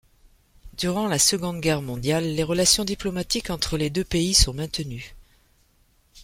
[0.79, 5.13] Durant la Seconde Guerre mondiale, les relations diplomatiques entre les deux pays sont maintenues.